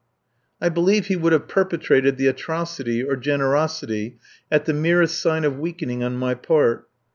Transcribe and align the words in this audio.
I 0.59 0.69
believe 0.69 1.05
he 1.05 1.15
would 1.15 1.31
have 1.31 1.47
perpetrated 1.47 2.17
the 2.17 2.25
atrocity 2.25 3.03
(or 3.03 3.15
generosity) 3.15 4.17
at 4.51 4.65
the 4.65 4.73
merest 4.73 5.21
sign 5.21 5.43
of 5.45 5.59
weakening 5.59 6.03
on 6.03 6.15
my 6.15 6.33
part. 6.33 6.87